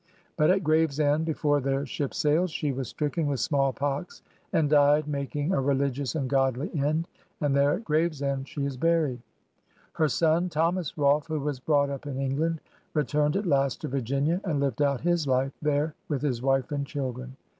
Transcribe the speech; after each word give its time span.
But 0.35 0.49
at 0.49 0.63
Graves 0.63 0.99
end, 0.99 1.25
before 1.27 1.61
their 1.61 1.85
ship 1.85 2.15
sailed, 2.15 2.49
she 2.49 2.71
was 2.71 2.87
stricken 2.87 3.27
with 3.27 3.39
smaUpox 3.39 4.23
and 4.51 4.67
died, 4.67 5.07
making 5.07 5.53
'"a 5.53 5.61
religious 5.61 6.15
and 6.15 6.27
godly 6.27 6.73
end,'' 6.73 7.07
and 7.39 7.55
there 7.55 7.73
at 7.73 7.83
Gravesend 7.85 8.47
she 8.49 8.65
is 8.65 8.77
buried. 8.77 9.21
Her 9.93 10.07
son, 10.09 10.49
Thomas 10.49 10.97
Rolfe, 10.97 11.27
who 11.27 11.39
was 11.39 11.59
brought 11.59 11.91
up 11.91 12.07
in 12.07 12.17
England, 12.19 12.61
returned 12.95 13.35
at 13.35 13.45
last 13.45 13.81
to 13.81 13.87
Virginia 13.89 14.41
and 14.43 14.59
lived 14.59 14.81
out 14.81 15.01
his 15.01 15.27
life 15.27 15.53
there 15.61 15.93
with 16.07 16.23
his 16.23 16.41
wife 16.41 16.71
and 16.71 16.83
children. 16.87 17.37